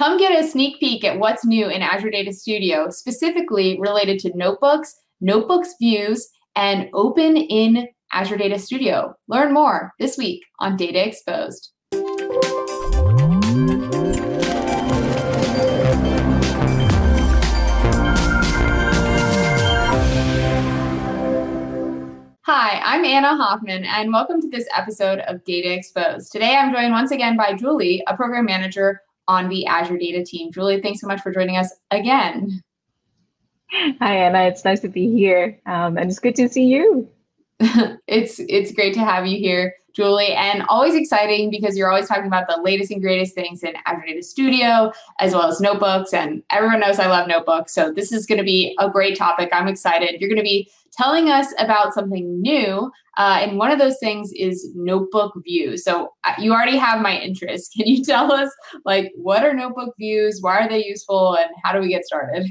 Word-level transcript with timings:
Come 0.00 0.16
get 0.16 0.32
a 0.32 0.48
sneak 0.48 0.80
peek 0.80 1.04
at 1.04 1.18
what's 1.18 1.44
new 1.44 1.68
in 1.68 1.82
Azure 1.82 2.08
Data 2.08 2.32
Studio, 2.32 2.88
specifically 2.88 3.78
related 3.78 4.18
to 4.20 4.34
notebooks, 4.34 4.94
notebooks 5.20 5.74
views, 5.78 6.26
and 6.56 6.88
open 6.94 7.36
in 7.36 7.86
Azure 8.10 8.38
Data 8.38 8.58
Studio. 8.58 9.14
Learn 9.28 9.52
more 9.52 9.92
this 9.98 10.16
week 10.16 10.42
on 10.58 10.78
Data 10.78 11.06
Exposed. 11.06 11.72
Hi, 22.44 22.80
I'm 22.82 23.04
Anna 23.04 23.36
Hoffman, 23.36 23.84
and 23.84 24.10
welcome 24.10 24.40
to 24.40 24.48
this 24.48 24.66
episode 24.74 25.18
of 25.28 25.44
Data 25.44 25.70
Exposed. 25.74 26.32
Today, 26.32 26.56
I'm 26.56 26.72
joined 26.72 26.92
once 26.92 27.10
again 27.10 27.36
by 27.36 27.52
Julie, 27.52 28.02
a 28.06 28.16
program 28.16 28.46
manager 28.46 29.02
on 29.30 29.48
the 29.48 29.64
Azure 29.66 29.96
Data 29.96 30.24
team. 30.24 30.50
Julie, 30.50 30.80
thanks 30.80 31.00
so 31.00 31.06
much 31.06 31.20
for 31.20 31.32
joining 31.32 31.56
us 31.56 31.72
again. 31.92 32.60
Hi, 33.72 34.16
Anna. 34.16 34.40
It's 34.42 34.64
nice 34.64 34.80
to 34.80 34.88
be 34.88 35.08
here, 35.08 35.60
um, 35.66 35.96
and 35.96 36.10
it's 36.10 36.18
good 36.18 36.34
to 36.34 36.48
see 36.48 36.64
you. 36.64 37.08
it's 38.08 38.40
it's 38.40 38.72
great 38.72 38.94
to 38.94 39.00
have 39.00 39.28
you 39.28 39.38
here. 39.38 39.74
Julie, 39.94 40.32
and 40.32 40.62
always 40.68 40.94
exciting 40.94 41.50
because 41.50 41.76
you're 41.76 41.90
always 41.90 42.08
talking 42.08 42.26
about 42.26 42.48
the 42.48 42.60
latest 42.62 42.90
and 42.90 43.02
greatest 43.02 43.34
things 43.34 43.62
in 43.62 43.74
Data 44.06 44.22
Studio, 44.22 44.92
as 45.18 45.32
well 45.32 45.48
as 45.48 45.60
notebooks. 45.60 46.12
And 46.12 46.42
everyone 46.50 46.80
knows 46.80 46.98
I 46.98 47.06
love 47.06 47.28
notebooks. 47.28 47.72
So 47.74 47.92
this 47.92 48.12
is 48.12 48.26
going 48.26 48.38
to 48.38 48.44
be 48.44 48.76
a 48.78 48.88
great 48.88 49.16
topic. 49.16 49.50
I'm 49.52 49.68
excited. 49.68 50.20
You're 50.20 50.30
going 50.30 50.36
to 50.36 50.42
be 50.42 50.70
telling 50.92 51.30
us 51.30 51.52
about 51.58 51.94
something 51.94 52.40
new. 52.40 52.90
Uh, 53.16 53.38
and 53.42 53.58
one 53.58 53.70
of 53.70 53.78
those 53.78 53.98
things 53.98 54.32
is 54.32 54.70
notebook 54.74 55.32
views. 55.44 55.84
So 55.84 56.12
uh, 56.24 56.34
you 56.38 56.52
already 56.52 56.76
have 56.76 57.02
my 57.02 57.18
interest. 57.18 57.72
Can 57.76 57.86
you 57.86 58.04
tell 58.04 58.32
us, 58.32 58.50
like, 58.84 59.12
what 59.14 59.44
are 59.44 59.52
notebook 59.52 59.94
views? 59.98 60.38
Why 60.40 60.60
are 60.60 60.68
they 60.68 60.84
useful? 60.84 61.36
And 61.36 61.50
how 61.62 61.72
do 61.72 61.80
we 61.80 61.88
get 61.88 62.04
started? 62.04 62.46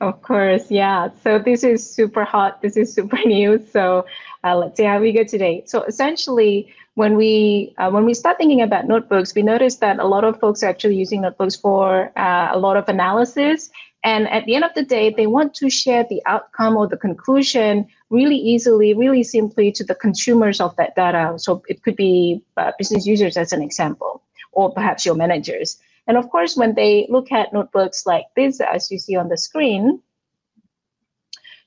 Of 0.00 0.22
course, 0.22 0.70
yeah. 0.70 1.10
So 1.22 1.38
this 1.38 1.62
is 1.62 1.88
super 1.88 2.24
hot. 2.24 2.62
This 2.62 2.76
is 2.76 2.92
super 2.92 3.18
new. 3.24 3.64
So 3.72 4.06
uh, 4.44 4.56
let's 4.56 4.76
see 4.76 4.84
how 4.84 4.98
we 5.00 5.12
go 5.12 5.24
today. 5.24 5.62
So 5.66 5.82
essentially, 5.82 6.72
when 6.94 7.16
we 7.16 7.74
uh, 7.78 7.90
when 7.90 8.04
we 8.04 8.14
start 8.14 8.38
thinking 8.38 8.62
about 8.62 8.86
notebooks, 8.86 9.34
we 9.34 9.42
notice 9.42 9.76
that 9.76 9.98
a 9.98 10.06
lot 10.06 10.24
of 10.24 10.40
folks 10.40 10.62
are 10.62 10.68
actually 10.68 10.96
using 10.96 11.22
notebooks 11.22 11.56
for 11.56 12.12
uh, 12.18 12.48
a 12.52 12.58
lot 12.58 12.76
of 12.76 12.88
analysis. 12.88 13.70
And 14.02 14.28
at 14.30 14.46
the 14.46 14.54
end 14.54 14.64
of 14.64 14.72
the 14.74 14.82
day, 14.82 15.12
they 15.14 15.26
want 15.26 15.52
to 15.56 15.68
share 15.68 16.06
the 16.08 16.22
outcome 16.24 16.74
or 16.76 16.86
the 16.88 16.96
conclusion 16.96 17.86
really 18.08 18.36
easily, 18.36 18.94
really 18.94 19.22
simply 19.22 19.70
to 19.72 19.84
the 19.84 19.94
consumers 19.94 20.58
of 20.58 20.74
that 20.76 20.96
data. 20.96 21.34
So 21.38 21.62
it 21.68 21.82
could 21.82 21.96
be 21.96 22.42
uh, 22.56 22.72
business 22.78 23.06
users 23.06 23.36
as 23.36 23.52
an 23.52 23.60
example, 23.60 24.22
or 24.52 24.72
perhaps 24.72 25.04
your 25.04 25.16
managers. 25.16 25.78
And 26.06 26.16
of 26.16 26.30
course, 26.30 26.56
when 26.56 26.74
they 26.74 27.06
look 27.10 27.30
at 27.30 27.52
notebooks 27.52 28.06
like 28.06 28.24
this, 28.36 28.60
as 28.60 28.90
you 28.90 28.98
see 28.98 29.16
on 29.16 29.28
the 29.28 29.36
screen, 29.36 30.00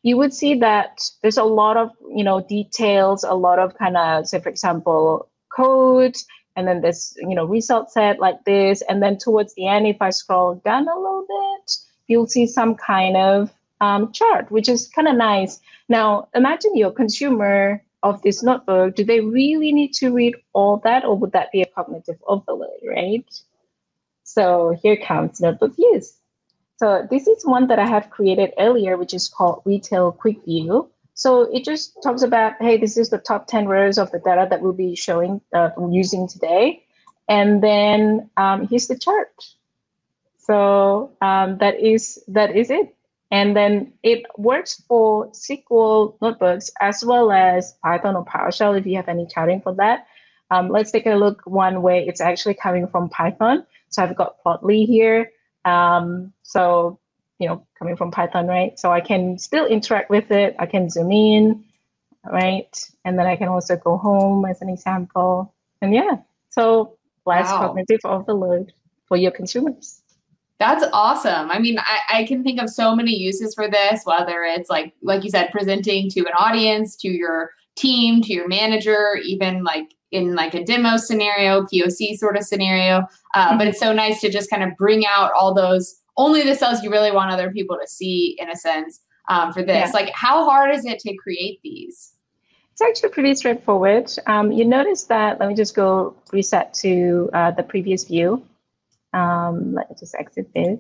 you 0.04 0.18
would 0.18 0.34
see 0.34 0.54
that 0.60 1.02
there's 1.22 1.38
a 1.38 1.44
lot 1.44 1.78
of 1.78 1.90
you 2.16 2.24
know 2.24 2.42
details 2.42 3.24
a 3.24 3.34
lot 3.34 3.58
of 3.58 3.76
kind 3.78 3.98
of 3.98 4.28
say 4.28 4.40
for 4.40 4.50
example 4.50 5.30
code 5.56 6.16
and 6.56 6.68
then 6.68 6.82
this 6.82 7.16
you 7.18 7.34
know 7.36 7.46
result 7.46 7.92
set 7.92 8.20
like 8.20 8.44
this. 8.46 8.84
And 8.88 9.02
then 9.02 9.18
towards 9.18 9.56
the 9.56 9.68
end 9.68 9.88
if 9.88 10.02
i 10.02 10.10
scroll 10.12 10.56
down 10.66 10.88
a 10.88 10.96
little 10.96 11.26
bit 11.28 11.78
you'll 12.08 12.28
see 12.28 12.46
some 12.46 12.76
kind 12.76 13.18
of 13.18 13.52
um, 13.82 14.12
chart 14.12 14.52
which 14.52 14.70
is 14.70 14.90
kind 14.90 15.08
of 15.08 15.16
nice. 15.16 15.60
Now 15.90 16.28
imagine 16.36 16.78
your 16.78 16.92
consumer 16.92 17.82
of 18.04 18.22
this 18.22 18.44
notebook. 18.44 18.96
Do 18.96 19.06
they 19.06 19.22
really 19.22 19.72
need 19.72 19.94
to 19.94 20.12
read 20.12 20.36
all 20.52 20.78
that 20.84 21.06
or 21.06 21.18
would 21.18 21.32
that 21.32 21.52
be 21.54 21.62
a 21.62 21.66
cognitive 21.66 22.18
overload 22.28 22.82
right? 22.88 23.26
So 24.26 24.78
here 24.82 24.98
comes 24.98 25.40
notebook 25.40 25.76
views 25.76 26.18
so 26.84 27.08
this 27.10 27.28
is 27.28 27.46
one 27.46 27.68
that 27.68 27.80
I 27.80 27.88
have 27.88 28.10
created 28.10 28.52
earlier, 28.60 28.98
which 28.98 29.14
is 29.14 29.30
called 29.30 29.62
Retail 29.64 30.12
Quick 30.12 30.44
View. 30.44 30.90
So 31.14 31.44
it 31.44 31.64
just 31.64 31.96
talks 32.04 32.24
about, 32.24 32.56
hey, 32.60 32.76
this 32.76 32.98
is 32.98 33.10
the 33.10 33.20
top 33.20 33.48
10 33.48 33.70
rows 33.70 33.98
of 33.98 34.12
the 34.12 34.20
data 34.20 34.48
that 34.50 34.62
we'll 34.62 34.74
be 34.74 34.94
showing, 34.94 35.40
uh, 35.54 35.70
using 35.90 36.28
today. 36.28 36.84
And 37.30 37.64
then 37.64 38.30
um, 38.36 38.68
here's 38.68 38.88
the 38.88 38.98
chart. 38.98 39.30
So 40.40 41.14
um, 41.22 41.58
that 41.60 41.80
is 41.80 42.22
that 42.28 42.54
is 42.54 42.70
it. 42.70 42.94
And 43.32 43.56
then 43.56 43.94
it 44.04 44.26
works 44.38 44.84
for 44.86 45.32
SQL 45.32 46.18
notebooks 46.22 46.70
as 46.82 47.06
well 47.06 47.32
as 47.32 47.76
Python 47.82 48.18
or 48.18 48.26
PowerShell 48.26 48.78
if 48.78 48.86
you 48.86 48.98
have 48.98 49.08
any 49.08 49.26
charting 49.26 49.62
for 49.62 49.74
that. 49.76 50.08
Um, 50.52 50.68
let's 50.68 50.92
take 50.92 51.06
a 51.06 51.16
look 51.16 51.44
one 51.46 51.82
way. 51.82 52.06
It's 52.06 52.20
actually 52.20 52.56
coming 52.56 52.90
from 52.90 53.08
Python. 53.08 53.66
So 53.88 54.04
I've 54.04 54.18
got 54.18 54.44
Plotly 54.44 54.86
here. 54.86 55.32
Um, 55.66 56.34
so, 56.44 57.00
you 57.40 57.48
know, 57.48 57.66
coming 57.78 57.96
from 57.96 58.12
Python, 58.12 58.48
right? 58.48 58.78
So 58.80 58.92
I 58.92 59.02
can 59.02 59.38
still 59.38 59.66
interact 59.66 60.10
with 60.10 60.32
it. 60.32 60.56
I 60.60 60.66
can 60.66 60.90
zoom 60.90 61.12
in, 61.12 61.64
right? 62.26 62.74
And 63.06 63.18
then 63.18 63.26
I 63.26 63.36
can 63.36 63.48
also 63.48 63.76
go 63.76 63.98
home 63.98 64.46
as 64.46 64.62
an 64.62 64.70
example. 64.70 65.54
And 65.82 65.94
yeah, 65.94 66.18
so 66.50 66.98
less 67.26 67.48
wow. 67.48 67.68
cognitive 67.68 68.00
overload 68.04 68.74
for 69.08 69.18
your 69.18 69.32
consumers. 69.32 70.02
That's 70.60 70.86
awesome. 70.94 71.52
I 71.52 71.60
mean, 71.60 71.78
I, 71.80 72.20
I 72.20 72.24
can 72.24 72.44
think 72.44 72.62
of 72.62 72.70
so 72.70 72.96
many 72.96 73.14
uses 73.14 73.54
for 73.54 73.70
this, 73.70 74.04
whether 74.06 74.44
it's 74.44 74.70
like, 74.70 74.94
like 75.02 75.24
you 75.24 75.30
said, 75.30 75.52
presenting 75.52 76.10
to 76.12 76.22
an 76.22 76.34
audience, 76.38 76.96
to 76.98 77.10
your 77.10 77.52
team, 77.76 78.22
to 78.22 78.34
your 78.34 78.48
manager, 78.48 79.18
even 79.26 79.64
like 79.64 79.94
in 80.14 80.36
like 80.36 80.54
a 80.54 80.64
demo 80.64 80.98
scenario, 80.98 81.64
POC 81.64 82.16
sort 82.18 82.38
of 82.38 82.44
scenario. 82.44 83.08
Uh, 83.36 83.50
mm-hmm. 83.50 83.58
But 83.58 83.68
it's 83.68 83.80
so 83.80 83.92
nice 83.92 84.22
to 84.22 84.30
just 84.30 84.50
kind 84.50 84.64
of 84.64 84.78
bring 84.78 85.06
out 85.06 85.32
all 85.34 85.54
those 85.54 86.00
only 86.16 86.44
the 86.44 86.56
cells 86.56 86.84
you 86.84 86.92
really 86.92 87.12
want 87.12 87.32
other 87.32 87.52
people 87.52 87.78
to 87.82 87.88
see 87.88 88.38
in 88.40 88.50
a 88.50 88.56
sense 88.56 89.02
um, 89.30 89.52
for 89.52 89.64
this. 89.64 89.90
Yeah. 89.90 89.92
Like, 89.94 90.12
how 90.14 90.46
hard 90.50 90.74
is 90.74 90.86
it 90.86 91.00
to 91.00 91.16
create 91.16 91.60
these? 91.64 92.14
It's 92.72 92.82
actually 92.82 93.10
pretty 93.10 93.36
straightforward. 93.36 94.12
Um, 94.28 94.52
you 94.52 94.66
notice 94.66 95.04
that, 95.06 95.40
let 95.40 95.50
me 95.50 95.56
just 95.56 95.76
go 95.76 96.16
reset 96.32 96.74
to 96.76 97.30
uh, 97.34 97.52
the 97.52 97.64
previous 97.64 98.04
view. 98.04 98.46
Um, 99.14 99.74
let 99.74 99.90
me 99.90 99.96
just 100.00 100.16
exit 100.16 100.50
this. 100.54 100.80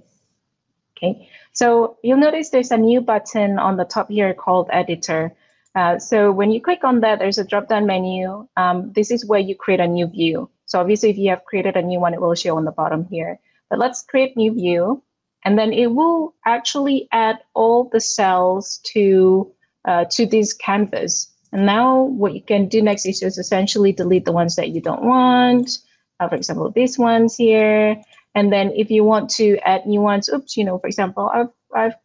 Okay, 0.98 1.30
so 1.54 1.98
you'll 2.04 2.18
notice 2.18 2.50
there's 2.50 2.72
a 2.72 2.78
new 2.78 3.02
button 3.02 3.60
on 3.60 3.78
the 3.78 3.84
top 3.84 4.10
here 4.10 4.34
called 4.34 4.70
editor. 4.72 5.34
Uh, 5.76 5.98
so 5.98 6.32
when 6.32 6.52
you 6.52 6.62
click 6.62 6.84
on 6.84 7.00
that, 7.02 7.20
there's 7.20 7.38
a 7.40 7.44
drop-down 7.44 7.86
menu. 7.86 8.48
Um, 8.58 8.92
this 8.94 9.10
is 9.10 9.26
where 9.26 9.40
you 9.40 9.56
create 9.56 9.80
a 9.80 9.88
new 9.88 10.08
view. 10.08 10.50
So 10.66 10.80
obviously, 10.80 11.10
if 11.10 11.18
you 11.18 11.30
have 11.30 11.46
created 11.46 11.76
a 11.76 11.82
new 11.82 12.00
one, 12.00 12.14
it 12.14 12.22
will 12.22 12.36
show 12.36 12.58
on 12.58 12.66
the 12.66 12.72
bottom 12.72 13.06
here. 13.06 13.40
But 13.70 13.80
let's 13.80 14.04
create 14.04 14.38
new 14.38 14.54
view, 14.54 15.04
and 15.46 15.58
then 15.58 15.74
it 15.74 15.88
will 15.88 16.36
actually 16.46 17.08
add 17.12 17.40
all 17.54 17.90
the 17.92 18.00
cells 18.00 18.80
to 18.94 19.52
uh, 19.86 20.06
to 20.12 20.26
this 20.26 20.54
canvas. 20.54 21.32
And 21.52 21.66
now 21.66 22.02
what 22.02 22.34
you 22.34 22.42
can 22.42 22.68
do 22.68 22.82
next 22.82 23.06
is 23.06 23.20
just 23.20 23.38
essentially 23.38 23.92
delete 23.92 24.26
the 24.26 24.32
ones 24.32 24.56
that 24.56 24.70
you 24.70 24.82
don't 24.82 25.04
want. 25.04 25.78
Uh, 26.20 26.30
for 26.30 26.36
example, 26.36 26.72
these 26.72 26.98
ones 26.98 27.36
here. 27.36 28.02
And 28.36 28.52
then 28.52 28.72
if 28.76 28.90
you 28.90 29.04
want 29.04 29.30
to 29.32 29.58
add 29.60 29.86
new 29.86 30.02
ones, 30.02 30.30
oops, 30.30 30.58
you 30.58 30.64
know, 30.64 30.80
for 30.80 30.88
example, 30.88 31.30
I've, 31.34 31.50
I've 31.76 31.96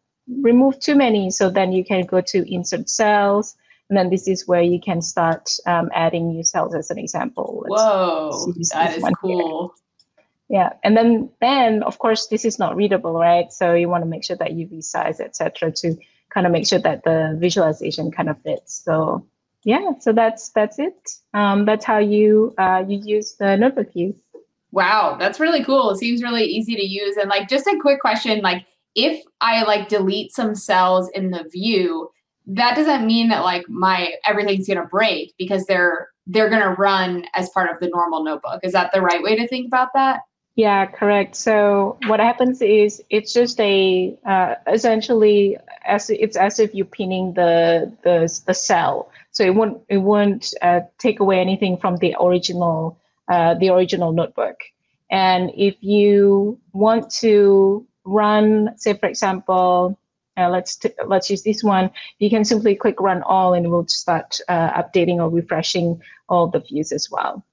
removed 0.41 0.81
too 0.81 0.95
many. 0.95 1.29
So 1.31 1.49
then 1.49 1.71
you 1.71 1.83
can 1.83 2.05
go 2.05 2.21
to 2.21 2.53
insert 2.53 2.89
cells 2.89 3.55
and 3.89 3.97
then 3.97 4.09
this 4.09 4.27
is 4.27 4.47
where 4.47 4.61
you 4.61 4.79
can 4.79 5.01
start 5.01 5.49
um, 5.65 5.89
adding 5.93 6.29
new 6.29 6.43
cells 6.43 6.75
as 6.75 6.91
an 6.91 6.99
example. 6.99 7.65
Let's 7.67 7.81
Whoa, 7.81 8.53
that 8.71 8.97
is 8.97 9.03
cool. 9.19 9.73
Here. 10.47 10.61
Yeah, 10.61 10.73
and 10.83 10.95
then 10.95 11.29
then 11.41 11.83
of 11.83 11.99
course 11.99 12.27
this 12.27 12.45
is 12.45 12.59
not 12.59 12.75
readable, 12.75 13.13
right? 13.13 13.51
So 13.51 13.73
you 13.73 13.89
want 13.89 14.03
to 14.03 14.09
make 14.09 14.23
sure 14.23 14.37
that 14.37 14.53
you 14.53 14.67
resize, 14.67 15.19
etc., 15.19 15.71
to 15.71 15.95
kind 16.29 16.45
of 16.45 16.51
make 16.51 16.67
sure 16.67 16.79
that 16.79 17.03
the 17.03 17.35
visualization 17.39 18.11
kind 18.11 18.29
of 18.29 18.41
fits. 18.41 18.81
So 18.83 19.25
yeah, 19.63 19.91
so 19.99 20.13
that's 20.13 20.49
that's 20.49 20.79
it. 20.79 21.11
Um, 21.33 21.65
that's 21.65 21.85
how 21.85 21.97
you 21.97 22.53
uh, 22.57 22.83
you 22.87 22.99
use 23.03 23.35
the 23.35 23.57
notebook 23.57 23.93
views. 23.93 24.15
Wow, 24.71 25.17
that's 25.19 25.39
really 25.39 25.63
cool. 25.63 25.89
It 25.91 25.97
seems 25.97 26.21
really 26.21 26.45
easy 26.45 26.75
to 26.75 26.85
use. 26.85 27.17
And 27.17 27.27
like, 27.27 27.49
just 27.49 27.65
a 27.65 27.77
quick 27.81 27.99
question: 27.99 28.41
like, 28.41 28.65
if 28.95 29.23
I 29.41 29.63
like 29.63 29.89
delete 29.89 30.31
some 30.31 30.55
cells 30.55 31.09
in 31.09 31.31
the 31.31 31.43
view, 31.51 32.09
that 32.47 32.75
doesn't 32.75 33.05
mean 33.05 33.29
that 33.29 33.43
like 33.43 33.67
my 33.69 34.13
everything's 34.25 34.67
going 34.67 34.81
to 34.81 34.85
break 34.85 35.33
because 35.37 35.65
they're 35.65 36.09
they're 36.27 36.49
going 36.49 36.61
to 36.61 36.75
run 36.81 37.25
as 37.35 37.49
part 37.49 37.71
of 37.71 37.79
the 37.79 37.87
normal 37.87 38.23
notebook. 38.23 38.59
Is 38.63 38.73
that 38.73 38.91
the 38.93 39.01
right 39.01 39.21
way 39.21 39.35
to 39.35 39.47
think 39.47 39.67
about 39.67 39.89
that? 39.93 40.21
Yeah 40.55 40.87
correct. 40.87 41.35
So 41.35 41.97
what 42.07 42.19
happens 42.19 42.61
is 42.61 43.01
it's 43.09 43.33
just 43.33 43.59
a 43.59 44.17
uh, 44.25 44.55
essentially 44.67 45.57
as 45.85 46.09
it's 46.09 46.35
as 46.35 46.59
if 46.59 46.73
you're 46.73 46.85
pinning 46.85 47.33
the 47.33 47.91
the, 48.03 48.41
the 48.45 48.53
cell. 48.53 49.11
So 49.31 49.43
it 49.43 49.53
won't 49.55 49.81
it 49.87 49.97
won't 49.97 50.53
uh, 50.61 50.81
take 50.97 51.19
away 51.19 51.39
anything 51.39 51.77
from 51.77 51.97
the 51.97 52.15
original 52.19 52.99
uh, 53.29 53.53
the 53.53 53.69
original 53.69 54.11
notebook. 54.11 54.57
And 55.11 55.51
if 55.55 55.75
you 55.81 56.59
want 56.73 57.09
to 57.21 57.85
run 58.09 58.69
say 58.77 58.93
for 58.93 59.07
example 59.07 59.97
uh, 60.37 60.49
let's 60.49 60.77
t- 60.77 60.93
let's 61.05 61.29
use 61.29 61.43
this 61.43 61.63
one. 61.63 61.89
You 62.19 62.29
can 62.29 62.45
simply 62.45 62.73
click 62.73 63.01
run 63.01 63.21
all, 63.23 63.53
and 63.53 63.65
it 63.65 63.69
will 63.69 63.87
start 63.89 64.39
uh, 64.47 64.71
updating 64.81 65.17
or 65.17 65.29
refreshing 65.29 66.01
all 66.29 66.47
the 66.47 66.61
views 66.61 66.93
as 66.93 67.11
well. 67.11 67.43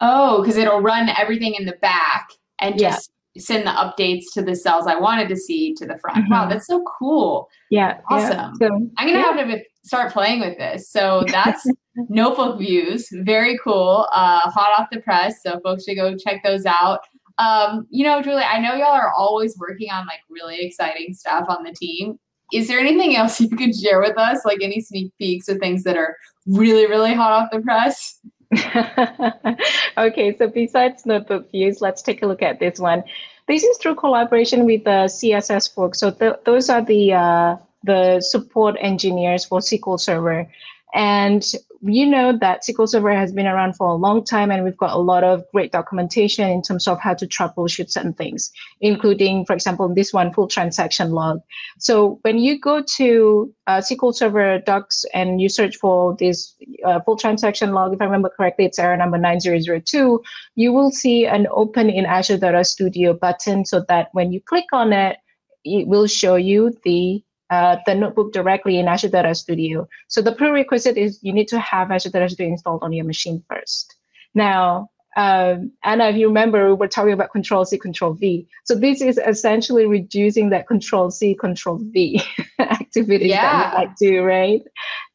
Oh, 0.00 0.42
because 0.42 0.56
it'll 0.56 0.80
run 0.80 1.08
everything 1.10 1.54
in 1.54 1.66
the 1.66 1.76
back 1.80 2.30
and 2.60 2.78
just 2.78 3.12
send 3.38 3.66
the 3.66 3.70
updates 3.70 4.24
to 4.34 4.42
the 4.42 4.54
cells 4.54 4.86
I 4.86 4.98
wanted 4.98 5.28
to 5.28 5.36
see 5.36 5.74
to 5.74 5.86
the 5.86 5.98
front. 5.98 6.24
Mm-hmm. 6.24 6.32
Wow, 6.32 6.48
that's 6.48 6.66
so 6.66 6.82
cool. 6.98 7.48
Yeah. 7.70 8.00
Awesome. 8.08 8.54
Yeah. 8.60 8.68
So, 8.68 8.74
I'm 8.96 9.06
gonna 9.06 9.18
yeah. 9.18 9.32
have 9.32 9.48
to 9.48 9.62
start 9.84 10.12
playing 10.12 10.40
with 10.40 10.58
this. 10.58 10.90
So 10.90 11.24
that's 11.28 11.66
notebook 12.08 12.58
views. 12.58 13.08
Very 13.12 13.58
cool. 13.62 14.08
Uh, 14.12 14.50
hot 14.50 14.78
off 14.78 14.88
the 14.90 15.00
press. 15.00 15.42
So 15.42 15.60
folks 15.60 15.84
should 15.84 15.96
go 15.96 16.16
check 16.16 16.42
those 16.42 16.66
out. 16.66 17.00
Um, 17.38 17.86
you 17.90 18.04
know, 18.04 18.22
Julie, 18.22 18.42
I 18.42 18.58
know 18.60 18.74
y'all 18.74 18.86
are 18.86 19.12
always 19.12 19.56
working 19.58 19.90
on 19.90 20.06
like 20.06 20.20
really 20.30 20.60
exciting 20.60 21.14
stuff 21.14 21.46
on 21.48 21.64
the 21.64 21.72
team. 21.72 22.18
Is 22.52 22.68
there 22.68 22.78
anything 22.78 23.16
else 23.16 23.40
you 23.40 23.48
could 23.50 23.74
share 23.74 24.00
with 24.00 24.16
us? 24.18 24.44
Like 24.44 24.58
any 24.62 24.80
sneak 24.80 25.12
peeks 25.18 25.48
or 25.48 25.58
things 25.58 25.84
that 25.84 25.96
are 25.96 26.16
really, 26.46 26.86
really 26.86 27.14
hot 27.14 27.32
off 27.32 27.50
the 27.50 27.60
press? 27.60 28.20
okay, 29.98 30.36
so 30.36 30.48
besides 30.48 31.04
notebook 31.04 31.50
views, 31.50 31.80
let's 31.80 32.02
take 32.02 32.22
a 32.22 32.26
look 32.26 32.42
at 32.42 32.60
this 32.60 32.78
one. 32.78 33.02
This 33.48 33.62
is 33.62 33.76
through 33.78 33.96
collaboration 33.96 34.64
with 34.64 34.84
the 34.84 35.06
CSS 35.06 35.74
folks. 35.74 35.98
So 36.00 36.10
th- 36.10 36.36
those 36.44 36.70
are 36.70 36.84
the 36.84 37.12
uh, 37.12 37.56
the 37.84 38.20
support 38.20 38.76
engineers 38.80 39.44
for 39.44 39.60
SQL 39.60 39.98
Server. 39.98 40.48
And 40.96 41.44
you 41.82 42.06
know 42.06 42.36
that 42.38 42.62
SQL 42.66 42.88
Server 42.88 43.14
has 43.14 43.30
been 43.30 43.46
around 43.46 43.76
for 43.76 43.86
a 43.86 43.94
long 43.94 44.24
time, 44.24 44.50
and 44.50 44.64
we've 44.64 44.78
got 44.78 44.96
a 44.96 44.98
lot 44.98 45.24
of 45.24 45.44
great 45.52 45.70
documentation 45.70 46.48
in 46.48 46.62
terms 46.62 46.88
of 46.88 46.98
how 46.98 47.12
to 47.12 47.26
troubleshoot 47.26 47.90
certain 47.90 48.14
things, 48.14 48.50
including, 48.80 49.44
for 49.44 49.52
example, 49.52 49.92
this 49.94 50.14
one, 50.14 50.32
full 50.32 50.48
transaction 50.48 51.10
log. 51.10 51.40
So 51.78 52.18
when 52.22 52.38
you 52.38 52.58
go 52.58 52.82
to 52.96 53.54
uh, 53.66 53.82
SQL 53.82 54.14
Server 54.14 54.58
docs 54.60 55.04
and 55.12 55.38
you 55.38 55.50
search 55.50 55.76
for 55.76 56.16
this 56.18 56.54
uh, 56.86 57.00
full 57.00 57.18
transaction 57.18 57.72
log, 57.72 57.92
if 57.92 58.00
I 58.00 58.06
remember 58.06 58.30
correctly, 58.34 58.64
it's 58.64 58.78
error 58.78 58.96
number 58.96 59.18
9002, 59.18 60.22
you 60.54 60.72
will 60.72 60.90
see 60.90 61.26
an 61.26 61.46
open 61.50 61.90
in 61.90 62.06
Azure 62.06 62.38
Data 62.38 62.64
Studio 62.64 63.12
button 63.12 63.66
so 63.66 63.84
that 63.88 64.08
when 64.12 64.32
you 64.32 64.40
click 64.40 64.66
on 64.72 64.94
it, 64.94 65.18
it 65.66 65.88
will 65.88 66.06
show 66.06 66.36
you 66.36 66.72
the 66.84 67.22
uh, 67.50 67.76
the 67.86 67.94
notebook 67.94 68.32
directly 68.32 68.78
in 68.78 68.88
Azure 68.88 69.08
Data 69.08 69.34
Studio. 69.34 69.88
So 70.08 70.20
the 70.20 70.32
prerequisite 70.32 70.96
is 70.96 71.18
you 71.22 71.32
need 71.32 71.48
to 71.48 71.60
have 71.60 71.90
Azure 71.90 72.10
Data 72.10 72.28
Studio 72.28 72.52
installed 72.52 72.82
on 72.82 72.92
your 72.92 73.04
machine 73.04 73.42
first. 73.48 73.94
Now, 74.34 74.90
um, 75.16 75.72
Anna, 75.82 76.08
if 76.08 76.16
you 76.16 76.28
remember, 76.28 76.68
we 76.68 76.74
were 76.74 76.88
talking 76.88 77.12
about 77.12 77.32
Control 77.32 77.64
C, 77.64 77.78
Control 77.78 78.12
V. 78.12 78.46
So 78.64 78.74
this 78.74 79.00
is 79.00 79.18
essentially 79.18 79.86
reducing 79.86 80.50
that 80.50 80.68
Control 80.68 81.10
C, 81.10 81.34
Control 81.34 81.80
V 81.80 82.22
activity 82.58 83.28
yeah. 83.28 83.40
that 83.40 83.72
you 83.72 83.78
like 83.78 83.96
do, 83.96 84.22
right? 84.22 84.62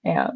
Yeah. 0.04 0.32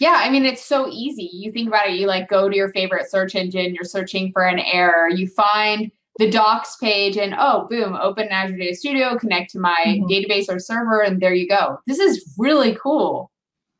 Yeah, 0.00 0.16
I 0.16 0.30
mean, 0.30 0.44
it's 0.44 0.64
so 0.64 0.88
easy. 0.90 1.30
You 1.32 1.52
think 1.52 1.68
about 1.68 1.88
it, 1.88 1.94
you 1.94 2.08
like 2.08 2.28
go 2.28 2.48
to 2.48 2.56
your 2.56 2.70
favorite 2.70 3.08
search 3.08 3.36
engine, 3.36 3.74
you're 3.74 3.84
searching 3.84 4.32
for 4.32 4.42
an 4.42 4.58
error, 4.58 5.08
you 5.08 5.28
find 5.28 5.92
the 6.18 6.30
docs 6.30 6.76
page 6.76 7.16
and 7.16 7.34
oh 7.38 7.66
boom 7.68 7.96
open 8.00 8.28
azure 8.28 8.56
data 8.56 8.74
studio 8.74 9.16
connect 9.16 9.50
to 9.50 9.58
my 9.58 9.84
mm-hmm. 9.86 10.06
database 10.06 10.48
or 10.48 10.58
server 10.58 11.00
and 11.00 11.20
there 11.20 11.34
you 11.34 11.48
go. 11.48 11.78
This 11.86 11.98
is 11.98 12.34
really 12.38 12.76
cool. 12.80 13.30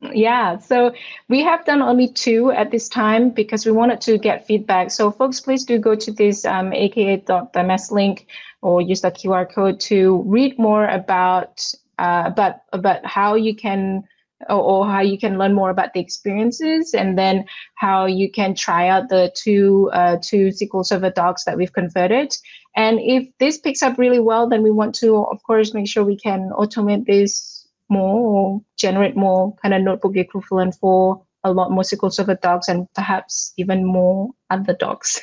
Yeah 0.01 0.57
so 0.57 0.93
we 1.29 1.41
have 1.41 1.65
done 1.65 1.81
only 1.81 2.07
two 2.07 2.51
at 2.51 2.71
this 2.71 2.89
time 2.89 3.29
because 3.29 3.65
we 3.65 3.71
wanted 3.71 4.01
to 4.01 4.17
get 4.17 4.45
feedback. 4.45 4.91
So 4.91 5.11
folks 5.11 5.39
please 5.39 5.63
do 5.63 5.79
go 5.79 5.95
to 5.95 6.11
this 6.11 6.45
um, 6.45 6.73
aka.ms 6.73 7.91
link 7.91 8.27
or 8.61 8.81
use 8.81 9.01
the 9.01 9.11
qr 9.11 9.51
code 9.53 9.79
to 9.79 10.23
read 10.25 10.57
more 10.59 10.87
about 10.87 11.63
uh, 11.99 12.23
about 12.25 12.55
about 12.73 13.05
how 13.05 13.35
you 13.35 13.55
can 13.55 14.03
or, 14.49 14.61
or, 14.61 14.85
how 14.85 15.01
you 15.01 15.17
can 15.17 15.37
learn 15.37 15.53
more 15.53 15.69
about 15.69 15.93
the 15.93 15.99
experiences 15.99 16.93
and 16.93 17.17
then 17.17 17.45
how 17.75 18.05
you 18.05 18.29
can 18.29 18.53
try 18.53 18.87
out 18.87 19.09
the 19.09 19.31
two 19.35 19.89
uh, 19.93 20.17
two 20.21 20.47
SQL 20.47 20.85
Server 20.85 21.09
docs 21.09 21.45
that 21.45 21.57
we've 21.57 21.73
converted. 21.73 22.35
And 22.75 22.99
if 23.01 23.27
this 23.39 23.57
picks 23.57 23.81
up 23.81 23.97
really 23.97 24.19
well, 24.19 24.49
then 24.49 24.61
we 24.61 24.71
want 24.71 24.93
to, 24.95 25.23
of 25.25 25.41
course, 25.43 25.73
make 25.73 25.87
sure 25.87 26.03
we 26.03 26.17
can 26.17 26.49
automate 26.51 27.05
this 27.05 27.67
more 27.89 28.19
or 28.19 28.61
generate 28.77 29.15
more 29.15 29.55
kind 29.61 29.73
of 29.73 29.81
notebook 29.81 30.17
equivalent 30.17 30.75
for 30.75 31.21
a 31.43 31.53
lot 31.53 31.71
more 31.71 31.83
SQL 31.83 32.11
Server 32.11 32.35
docs 32.35 32.67
and 32.67 32.87
perhaps 32.93 33.53
even 33.57 33.85
more 33.85 34.31
other 34.49 34.75
docs. 34.77 35.21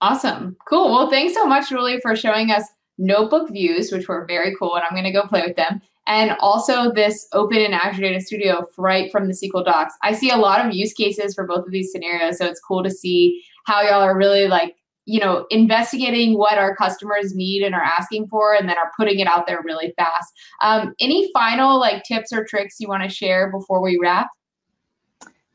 awesome. 0.00 0.56
Cool. 0.68 0.90
Well, 0.90 1.08
thanks 1.08 1.32
so 1.32 1.46
much, 1.46 1.70
Julie, 1.70 2.00
for 2.00 2.16
showing 2.16 2.50
us 2.50 2.64
notebook 2.98 3.50
views, 3.50 3.90
which 3.92 4.08
were 4.08 4.26
very 4.26 4.54
cool. 4.58 4.74
And 4.74 4.84
I'm 4.84 4.94
going 4.94 5.04
to 5.04 5.12
go 5.12 5.26
play 5.26 5.42
with 5.46 5.56
them 5.56 5.80
and 6.06 6.32
also 6.40 6.92
this 6.92 7.26
open 7.32 7.72
Azure 7.72 8.02
Data 8.02 8.20
Studio 8.20 8.66
right 8.76 9.10
from 9.12 9.28
the 9.28 9.34
SQL 9.34 9.64
docs. 9.64 9.94
I 10.02 10.12
see 10.12 10.30
a 10.30 10.36
lot 10.36 10.64
of 10.64 10.74
use 10.74 10.92
cases 10.92 11.34
for 11.34 11.46
both 11.46 11.64
of 11.66 11.72
these 11.72 11.92
scenarios, 11.92 12.38
so 12.38 12.46
it's 12.46 12.60
cool 12.60 12.82
to 12.82 12.90
see 12.90 13.42
how 13.66 13.82
y'all 13.82 14.02
are 14.02 14.16
really 14.16 14.48
like 14.48 14.76
you 15.04 15.18
know 15.18 15.46
investigating 15.50 16.38
what 16.38 16.58
our 16.58 16.76
customers 16.76 17.34
need 17.34 17.62
and 17.62 17.74
are 17.74 17.82
asking 17.82 18.28
for 18.28 18.54
and 18.54 18.68
then 18.68 18.78
are 18.78 18.92
putting 18.96 19.18
it 19.18 19.26
out 19.26 19.46
there 19.46 19.60
really 19.64 19.92
fast 19.96 20.32
um, 20.60 20.94
any 21.00 21.30
final 21.32 21.78
like 21.80 22.04
tips 22.04 22.32
or 22.32 22.44
tricks 22.44 22.76
you 22.78 22.88
want 22.88 23.02
to 23.02 23.08
share 23.08 23.50
before 23.50 23.82
we 23.82 23.98
wrap 24.00 24.28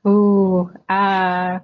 Ooh, 0.08 0.72
uh, 0.88 1.60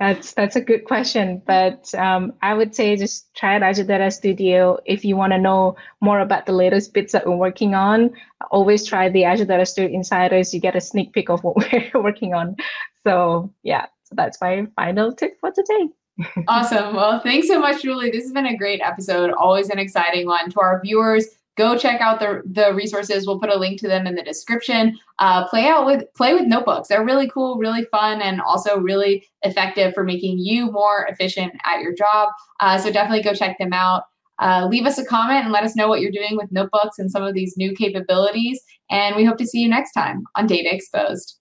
that's 0.00 0.32
that's 0.32 0.56
a 0.56 0.62
good 0.62 0.86
question, 0.86 1.42
but 1.46 1.94
um, 1.94 2.32
I 2.40 2.54
would 2.54 2.74
say 2.74 2.96
just 2.96 3.32
try 3.34 3.56
Azure 3.56 3.84
Data 3.84 4.10
Studio 4.10 4.78
if 4.86 5.04
you 5.04 5.14
want 5.14 5.34
to 5.34 5.38
know 5.38 5.76
more 6.00 6.20
about 6.20 6.46
the 6.46 6.52
latest 6.52 6.94
bits 6.94 7.12
that 7.12 7.26
we're 7.26 7.36
working 7.36 7.74
on. 7.74 8.10
Always 8.50 8.86
try 8.86 9.10
the 9.10 9.24
Azure 9.24 9.44
Data 9.44 9.66
Studio 9.66 9.94
Insiders. 9.94 10.54
You 10.54 10.60
get 10.60 10.74
a 10.74 10.80
sneak 10.80 11.12
peek 11.12 11.28
of 11.28 11.44
what 11.44 11.56
we're 11.72 12.02
working 12.02 12.32
on. 12.32 12.56
So 13.04 13.52
yeah, 13.62 13.86
so 14.04 14.14
that's 14.14 14.40
my 14.40 14.66
final 14.74 15.12
tip 15.12 15.38
for 15.38 15.52
today. 15.52 15.90
awesome. 16.48 16.94
Well, 16.94 17.20
thanks 17.20 17.46
so 17.46 17.60
much, 17.60 17.82
Julie. 17.82 18.10
This 18.10 18.24
has 18.24 18.32
been 18.32 18.46
a 18.46 18.56
great 18.56 18.80
episode. 18.80 19.32
Always 19.32 19.68
an 19.68 19.78
exciting 19.78 20.26
one. 20.26 20.50
To 20.50 20.60
our 20.60 20.80
viewers, 20.82 21.26
go 21.56 21.76
check 21.76 22.00
out 22.00 22.20
the 22.20 22.42
the 22.44 22.72
resources. 22.74 23.26
We'll 23.26 23.40
put 23.40 23.50
a 23.50 23.58
link 23.58 23.80
to 23.80 23.88
them 23.88 24.06
in 24.06 24.14
the 24.14 24.22
description. 24.22 24.98
Uh, 25.18 25.46
play 25.48 25.66
out 25.66 25.86
with 25.86 26.04
play 26.14 26.34
with 26.34 26.46
notebooks. 26.46 26.88
They're 26.88 27.04
really 27.04 27.28
cool, 27.28 27.58
really 27.58 27.84
fun, 27.90 28.22
and 28.22 28.40
also 28.40 28.78
really 28.78 29.26
effective 29.42 29.94
for 29.94 30.04
making 30.04 30.38
you 30.38 30.70
more 30.70 31.06
efficient 31.08 31.52
at 31.64 31.80
your 31.80 31.94
job. 31.94 32.30
Uh, 32.60 32.78
so 32.78 32.92
definitely 32.92 33.22
go 33.22 33.34
check 33.34 33.58
them 33.58 33.72
out. 33.72 34.04
Uh, 34.40 34.66
leave 34.70 34.86
us 34.86 34.98
a 34.98 35.04
comment 35.04 35.44
and 35.44 35.52
let 35.52 35.64
us 35.64 35.76
know 35.76 35.86
what 35.86 36.00
you're 36.00 36.10
doing 36.10 36.36
with 36.36 36.50
notebooks 36.50 36.98
and 36.98 37.10
some 37.10 37.22
of 37.22 37.34
these 37.34 37.58
new 37.58 37.74
capabilities. 37.74 38.60
And 38.90 39.14
we 39.14 39.24
hope 39.24 39.36
to 39.36 39.46
see 39.46 39.60
you 39.60 39.68
next 39.68 39.92
time 39.92 40.24
on 40.34 40.46
Data 40.46 40.74
Exposed. 40.74 41.39